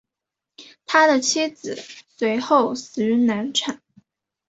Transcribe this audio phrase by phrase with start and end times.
[0.87, 1.77] 他的妻子
[2.17, 3.79] 随后死于难产。